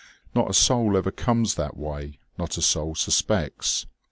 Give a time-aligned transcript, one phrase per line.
[0.33, 3.85] Not a soul ever comes that way, not a soul suspects.